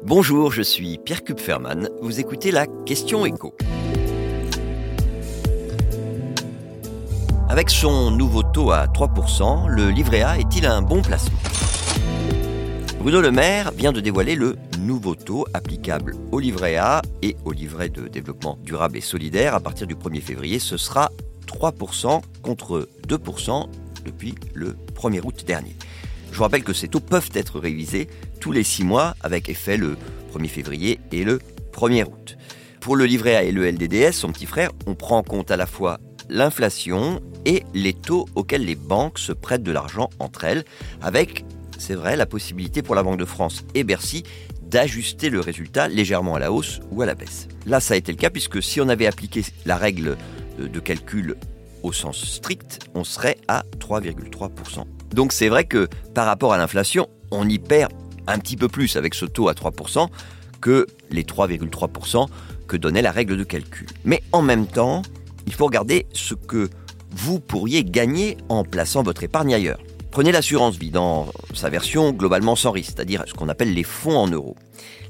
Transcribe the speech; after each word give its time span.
Bonjour, 0.00 0.50
je 0.50 0.62
suis 0.62 0.98
Pierre 0.98 1.22
Kupferman. 1.22 1.88
Vous 2.00 2.18
écoutez 2.18 2.50
la 2.50 2.66
Question 2.66 3.24
Écho. 3.24 3.54
Avec 7.48 7.70
son 7.70 8.10
nouveau 8.10 8.42
taux 8.42 8.72
à 8.72 8.86
3%, 8.86 9.68
le 9.68 9.90
livret 9.90 10.22
A 10.22 10.38
est-il 10.38 10.66
un 10.66 10.82
bon 10.82 11.02
placement? 11.02 11.38
Bruno 12.98 13.20
Le 13.20 13.30
Maire 13.30 13.70
vient 13.72 13.92
de 13.92 14.00
dévoiler 14.00 14.34
le 14.34 14.56
nouveau 14.80 15.14
taux 15.14 15.46
applicable 15.54 16.16
au 16.32 16.40
livret 16.40 16.76
A 16.76 17.02
et 17.20 17.36
au 17.44 17.52
livret 17.52 17.88
de 17.88 18.08
développement 18.08 18.58
durable 18.62 18.96
et 18.96 19.02
solidaire 19.02 19.54
à 19.54 19.60
partir 19.60 19.86
du 19.86 19.94
1er 19.94 20.20
février. 20.20 20.58
Ce 20.58 20.76
sera 20.76 21.12
3% 21.46 22.22
contre 22.42 22.88
2% 23.06 23.68
depuis 24.04 24.34
le 24.54 24.76
1er 24.94 25.20
août 25.22 25.44
dernier. 25.46 25.76
Je 26.32 26.38
vous 26.38 26.44
rappelle 26.44 26.64
que 26.64 26.72
ces 26.72 26.88
taux 26.88 27.00
peuvent 27.00 27.30
être 27.34 27.60
révisés 27.60 28.08
tous 28.40 28.52
les 28.52 28.64
six 28.64 28.84
mois 28.84 29.14
avec 29.20 29.50
effet 29.50 29.76
le 29.76 29.98
1er 30.34 30.48
février 30.48 30.98
et 31.12 31.24
le 31.24 31.40
1er 31.72 32.04
août. 32.04 32.38
Pour 32.80 32.96
le 32.96 33.04
livret 33.04 33.36
A 33.36 33.44
et 33.44 33.52
le 33.52 33.70
LDDS, 33.70 34.12
son 34.12 34.32
petit 34.32 34.46
frère, 34.46 34.70
on 34.86 34.94
prend 34.94 35.18
en 35.18 35.22
compte 35.22 35.50
à 35.50 35.58
la 35.58 35.66
fois 35.66 36.00
l'inflation 36.30 37.20
et 37.44 37.64
les 37.74 37.92
taux 37.92 38.26
auxquels 38.34 38.64
les 38.64 38.74
banques 38.74 39.18
se 39.18 39.32
prêtent 39.32 39.62
de 39.62 39.72
l'argent 39.72 40.08
entre 40.18 40.44
elles, 40.44 40.64
avec, 41.02 41.44
c'est 41.78 41.94
vrai, 41.94 42.16
la 42.16 42.24
possibilité 42.24 42.80
pour 42.80 42.94
la 42.94 43.02
Banque 43.02 43.18
de 43.18 43.26
France 43.26 43.62
et 43.74 43.84
Bercy 43.84 44.22
d'ajuster 44.62 45.28
le 45.28 45.40
résultat 45.40 45.88
légèrement 45.88 46.36
à 46.36 46.38
la 46.38 46.50
hausse 46.50 46.80
ou 46.90 47.02
à 47.02 47.06
la 47.06 47.14
baisse. 47.14 47.46
Là, 47.66 47.78
ça 47.78 47.92
a 47.92 47.98
été 47.98 48.10
le 48.10 48.16
cas 48.16 48.30
puisque 48.30 48.62
si 48.62 48.80
on 48.80 48.88
avait 48.88 49.06
appliqué 49.06 49.44
la 49.66 49.76
règle 49.76 50.16
de 50.58 50.80
calcul 50.80 51.36
au 51.82 51.92
sens 51.92 52.24
strict, 52.24 52.78
on 52.94 53.04
serait 53.04 53.36
à 53.48 53.64
3,3%. 53.78 54.86
Donc 55.12 55.32
c'est 55.32 55.48
vrai 55.48 55.64
que 55.64 55.88
par 56.14 56.26
rapport 56.26 56.52
à 56.52 56.58
l'inflation, 56.58 57.08
on 57.30 57.48
y 57.48 57.58
perd 57.58 57.92
un 58.26 58.38
petit 58.38 58.56
peu 58.56 58.68
plus 58.68 58.96
avec 58.96 59.14
ce 59.14 59.26
taux 59.26 59.48
à 59.48 59.52
3% 59.52 60.08
que 60.60 60.86
les 61.10 61.24
3,3% 61.24 62.26
que 62.68 62.76
donnait 62.76 63.02
la 63.02 63.10
règle 63.10 63.36
de 63.36 63.44
calcul. 63.44 63.88
Mais 64.04 64.22
en 64.32 64.42
même 64.42 64.66
temps, 64.66 65.02
il 65.46 65.52
faut 65.52 65.66
regarder 65.66 66.06
ce 66.12 66.34
que 66.34 66.70
vous 67.10 67.40
pourriez 67.40 67.84
gagner 67.84 68.38
en 68.48 68.64
plaçant 68.64 69.02
votre 69.02 69.22
épargne 69.22 69.54
ailleurs. 69.54 69.80
Prenez 70.10 70.30
l'assurance 70.30 70.76
vie 70.76 70.90
dans 70.90 71.26
sa 71.54 71.70
version 71.70 72.12
globalement 72.12 72.54
sans 72.54 72.70
risque, 72.70 72.92
c'est-à-dire 72.94 73.24
ce 73.26 73.34
qu'on 73.34 73.48
appelle 73.48 73.72
les 73.72 73.82
fonds 73.82 74.16
en 74.16 74.28
euros. 74.28 74.56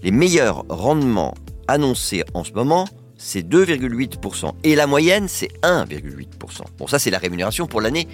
Les 0.02 0.10
meilleurs 0.10 0.64
rendements 0.68 1.34
annoncés 1.68 2.24
en 2.34 2.44
ce 2.44 2.52
moment, 2.52 2.86
c'est 3.16 3.42
2,8%. 3.42 4.52
Et 4.64 4.74
la 4.74 4.86
moyenne, 4.86 5.28
c'est 5.28 5.50
1,8%. 5.62 6.62
Bon, 6.78 6.86
ça, 6.86 6.98
c'est 6.98 7.10
la 7.10 7.18
rémunération 7.18 7.66
pour 7.66 7.80
l'année 7.80 8.08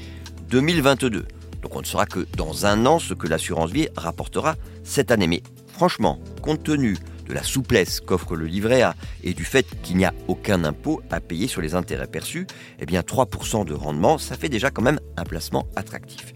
2022. 0.50 1.26
Donc 1.62 1.74
on 1.76 1.80
ne 1.80 1.86
saura 1.86 2.06
que 2.06 2.26
dans 2.36 2.66
un 2.66 2.86
an 2.86 2.98
ce 2.98 3.14
que 3.14 3.26
l'assurance 3.26 3.70
vie 3.70 3.88
rapportera 3.96 4.56
cette 4.84 5.10
année. 5.10 5.26
Mais 5.26 5.42
franchement, 5.68 6.18
compte 6.42 6.62
tenu 6.62 6.96
de 7.28 7.34
la 7.34 7.42
souplesse 7.42 8.00
qu'offre 8.00 8.36
le 8.36 8.46
livret 8.46 8.82
A 8.82 8.94
et 9.22 9.34
du 9.34 9.44
fait 9.44 9.66
qu'il 9.82 9.96
n'y 9.96 10.04
a 10.04 10.14
aucun 10.28 10.64
impôt 10.64 11.02
à 11.10 11.20
payer 11.20 11.46
sur 11.46 11.60
les 11.60 11.74
intérêts 11.74 12.06
perçus, 12.06 12.46
eh 12.80 12.86
bien 12.86 13.00
3% 13.00 13.64
de 13.64 13.74
rendement, 13.74 14.18
ça 14.18 14.36
fait 14.36 14.48
déjà 14.48 14.70
quand 14.70 14.82
même 14.82 15.00
un 15.16 15.24
placement 15.24 15.66
attractif. 15.76 16.34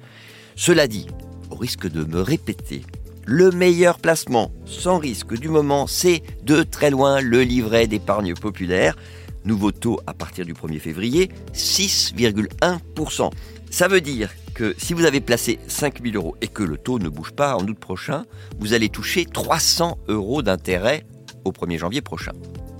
Cela 0.54 0.86
dit, 0.86 1.06
au 1.50 1.56
risque 1.56 1.90
de 1.90 2.04
me 2.04 2.20
répéter, 2.20 2.82
le 3.24 3.50
meilleur 3.50 3.98
placement 3.98 4.52
sans 4.66 4.98
risque 4.98 5.38
du 5.38 5.48
moment, 5.48 5.86
c'est 5.86 6.22
de 6.42 6.62
très 6.62 6.90
loin 6.90 7.20
le 7.20 7.42
livret 7.42 7.86
d'épargne 7.86 8.34
populaire. 8.34 8.96
Nouveau 9.44 9.72
taux 9.72 10.00
à 10.06 10.14
partir 10.14 10.44
du 10.44 10.54
1er 10.54 10.78
février, 10.78 11.30
6,1%. 11.54 13.30
Ça 13.70 13.88
veut 13.88 14.00
dire 14.00 14.30
que 14.52 14.74
si 14.78 14.94
vous 14.94 15.04
avez 15.04 15.20
placé 15.20 15.58
5000 15.66 16.16
euros 16.16 16.36
et 16.40 16.48
que 16.48 16.62
le 16.62 16.76
taux 16.76 16.98
ne 16.98 17.08
bouge 17.08 17.32
pas 17.32 17.56
en 17.56 17.66
août 17.66 17.78
prochain, 17.78 18.24
vous 18.60 18.74
allez 18.74 18.88
toucher 18.88 19.24
300 19.24 19.98
euros 20.08 20.42
d'intérêt 20.42 21.04
au 21.44 21.52
1er 21.52 21.78
janvier 21.78 22.00
prochain. 22.00 22.32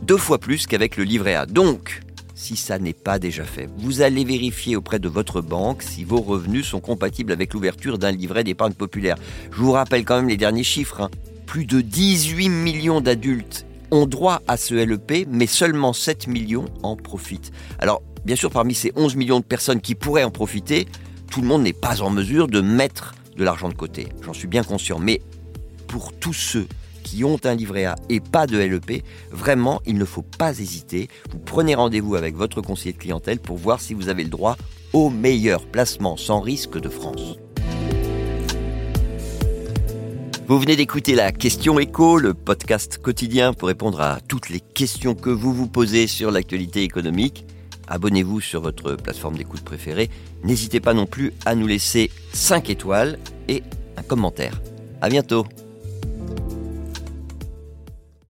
Deux 0.03 0.17
fois 0.17 0.39
plus 0.39 0.67
qu'avec 0.67 0.97
le 0.97 1.05
livret 1.05 1.34
A. 1.34 1.47
Donc, 1.47 2.01
si 2.34 2.56
ça 2.56 2.79
n'est 2.79 2.92
pas 2.92 3.19
déjà 3.19 3.45
fait. 3.45 3.69
Vous 3.79 4.03
allez 4.03 4.25
vérifier 4.25 4.75
auprès 4.75 4.98
de 4.98 5.09
votre 5.09 5.41
banque 5.41 5.83
si 5.83 6.02
vos 6.02 6.20
revenus 6.20 6.67
sont 6.67 6.80
compatibles 6.80 7.33
avec 7.33 7.55
l'ouverture 7.55 7.98
d'un 7.98 8.11
livret 8.11 8.42
d'épargne 8.42 8.73
populaire. 8.73 9.17
Je 9.52 9.58
vous 9.58 9.73
rappelle 9.73 10.05
quand 10.05 10.17
même 10.17 10.29
les 10.29 10.36
derniers 10.36 10.64
chiffres. 10.64 11.02
Hein. 11.02 11.11
Plus 11.47 11.67
de 11.67 11.80
18 11.80 12.48
millions 12.48 13.01
d'adultes 13.01 13.64
ont 13.92 14.07
droit 14.07 14.42
à 14.48 14.57
ce 14.57 14.74
LEP, 14.74 15.29
mais 15.30 15.47
seulement 15.47 15.92
7 15.92 16.27
millions 16.27 16.64
en 16.83 16.97
profitent. 16.97 17.52
Alors, 17.79 18.02
bien 18.24 18.36
sûr, 18.36 18.51
parmi 18.51 18.74
ces 18.74 18.92
11 18.97 19.17
millions 19.17 19.41
de 19.41 19.45
personnes 19.45 19.80
qui 19.80 19.95
pourraient 19.95 20.24
en 20.24 20.30
profiter, 20.30 20.89
tout 21.33 21.41
le 21.41 21.48
monde 21.48 21.63
n'est 21.63 21.73
pas 21.73 22.03
en 22.03 22.11
mesure 22.11 22.47
de 22.47 22.61
mettre 22.61 23.15
de 23.39 23.43
l'argent 23.43 23.70
de 23.70 23.75
côté. 23.75 24.09
J'en 24.20 24.35
suis 24.35 24.48
bien 24.48 24.63
conscient. 24.63 24.98
Mais 24.98 25.23
pour 25.89 26.13
tous 26.13 26.35
ceux 26.35 26.67
qui 27.03 27.25
ont 27.25 27.41
un 27.45 27.55
livret 27.55 27.87
A 27.87 27.97
et 28.11 28.20
pas 28.20 28.47
de 28.47 28.59
LEP, 28.59 29.03
vraiment, 29.31 29.81
il 29.87 29.97
ne 29.97 30.05
faut 30.05 30.21
pas 30.23 30.61
hésiter. 30.61 31.09
Vous 31.31 31.39
prenez 31.39 31.75
rendez-vous 31.75 32.17
avec 32.17 32.37
votre 32.37 32.61
conseiller 32.61 32.92
de 32.92 32.98
clientèle 32.98 33.41
pour 33.41 33.57
voir 33.57 33.81
si 33.81 33.95
vous 33.95 34.11
avez 34.11 34.25
le 34.25 34.29
droit 34.29 34.59
au 34.92 35.09
meilleur 35.09 35.65
placement 35.65 36.19
sans 36.19 36.41
risque 36.41 36.79
de 36.79 36.91
France. 36.91 37.39
Vous 40.47 40.59
venez 40.59 40.77
d'écouter 40.77 41.15
la 41.15 41.33
Question 41.33 41.79
Écho, 41.79 42.19
le 42.19 42.35
podcast 42.35 42.98
quotidien 42.98 43.55
pour 43.55 43.69
répondre 43.69 44.03
à 44.03 44.19
toutes 44.29 44.51
les 44.51 44.61
questions 44.61 45.15
que 45.15 45.31
vous 45.31 45.55
vous 45.55 45.67
posez 45.67 46.07
sur 46.07 46.31
l'actualité 46.31 46.83
économique. 46.83 47.47
Abonnez-vous 47.89 48.41
sur 48.41 48.61
votre 48.61 48.95
plateforme 48.95 49.37
d'écoute 49.37 49.63
préférée. 49.63 50.11
N'hésitez 50.45 50.81
pas 50.81 50.95
non 50.95 51.07
plus 51.07 51.33
à 51.45 51.55
nous 51.55 51.67
laisser 51.67 52.11
5 52.33 52.70
étoiles 52.70 53.19
et 53.48 53.63
un 53.97 54.03
commentaire. 54.03 54.61
À 55.01 55.09
bientôt. 55.09 55.47